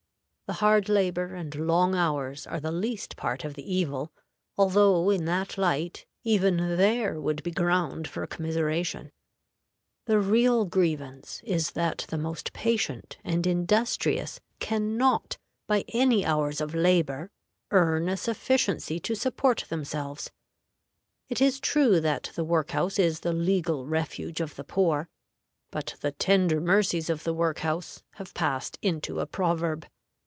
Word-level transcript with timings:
The 0.47 0.55
hard 0.55 0.89
labor 0.89 1.33
and 1.33 1.55
long 1.55 1.95
hours 1.95 2.45
are 2.45 2.59
the 2.59 2.73
least 2.73 3.15
part 3.15 3.45
of 3.45 3.53
the 3.53 3.73
evil, 3.73 4.11
although 4.57 5.09
in 5.09 5.23
that 5.23 5.57
light 5.57 6.05
even 6.25 6.75
there 6.75 7.21
would 7.21 7.41
be 7.41 7.51
ground 7.51 8.05
for 8.05 8.27
commiseration. 8.27 9.13
The 10.07 10.19
real 10.19 10.65
grievance 10.65 11.39
is 11.45 11.71
that 11.71 12.05
the 12.09 12.17
most 12.17 12.51
patient 12.51 13.17
and 13.23 13.47
industrious 13.47 14.41
can 14.59 14.97
not, 14.97 15.37
by 15.67 15.85
any 15.87 16.25
hours 16.25 16.59
of 16.59 16.75
labor, 16.75 17.31
earn 17.71 18.09
a 18.09 18.17
sufficiency 18.17 18.99
to 18.99 19.15
support 19.15 19.63
themselves. 19.69 20.31
It 21.29 21.39
is 21.39 21.61
true 21.61 22.01
that 22.01 22.29
the 22.35 22.43
work 22.43 22.71
house 22.71 22.99
is 22.99 23.21
the 23.21 23.31
legal 23.31 23.87
refuge 23.87 24.41
of 24.41 24.57
the 24.57 24.65
poor; 24.65 25.07
but 25.71 25.95
the 26.01 26.11
tender 26.11 26.59
mercies 26.59 27.09
of 27.09 27.23
the 27.23 27.33
work 27.33 27.59
house 27.59 28.03
have 28.15 28.33
passed 28.33 28.77
into 28.81 29.21
a 29.21 29.25
proverb. 29.25 29.87